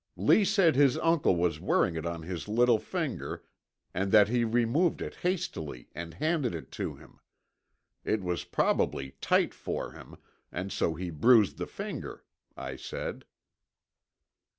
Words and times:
Lee 0.17 0.43
said 0.43 0.75
his 0.75 0.97
uncle 0.97 1.35
was 1.35 1.59
wearing 1.59 1.95
it 1.95 2.07
on 2.07 2.23
his 2.23 2.47
little 2.47 2.79
finger 2.79 3.43
and 3.93 4.11
that 4.11 4.29
he 4.29 4.43
removed 4.43 4.99
it 4.99 5.13
hastily 5.17 5.89
and 5.93 6.15
handed 6.15 6.55
it 6.55 6.71
to 6.71 6.95
him. 6.95 7.19
It 8.03 8.23
was 8.23 8.43
probably 8.43 9.11
tight 9.21 9.53
for 9.53 9.91
him, 9.91 10.15
and 10.51 10.71
so 10.71 10.95
he 10.95 11.11
bruised 11.11 11.59
the 11.59 11.67
finger," 11.67 12.23
I 12.57 12.77
said. 12.77 13.25